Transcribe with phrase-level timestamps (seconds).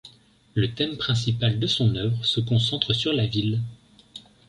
[0.55, 3.61] Le thème principal de son œuvre se concentre sur la ville.